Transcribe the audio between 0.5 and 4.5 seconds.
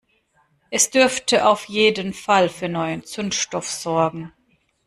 Es dürfte auf jeden Fall für neuen Zündstoff sorgen.